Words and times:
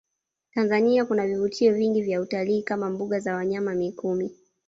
Tanzania 0.53 1.05
kuna 1.05 1.27
vivutio 1.27 1.73
vingi 1.73 2.01
vya 2.01 2.21
utalii 2.21 2.61
kama 2.63 2.89
mbuga 2.89 3.19
za 3.19 3.35
wanyama 3.35 3.73
mikumi 3.75 4.31